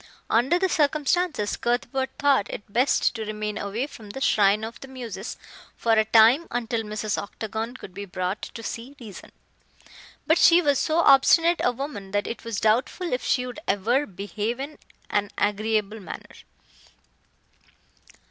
[0.31, 4.87] Under the circumstances Cuthbert thought it best to remain away from the "Shrine of the
[4.87, 5.37] Muses"
[5.75, 7.21] for a time until Mrs.
[7.21, 9.31] Octagon could be brought to see reason.
[10.25, 14.07] But she was so obstinate a woman that it was doubtful if she would ever
[14.07, 14.79] behave in
[15.11, 16.33] an agreeable manner.